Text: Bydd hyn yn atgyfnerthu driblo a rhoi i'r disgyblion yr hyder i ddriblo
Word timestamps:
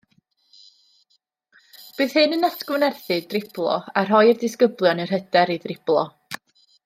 Bydd 1.97 2.15
hyn 2.21 2.33
yn 2.37 2.47
atgyfnerthu 2.49 3.17
driblo 3.33 3.75
a 4.01 4.05
rhoi 4.07 4.23
i'r 4.31 4.41
disgyblion 4.45 5.05
yr 5.05 5.15
hyder 5.17 5.57
i 5.59 5.61
ddriblo 5.67 6.07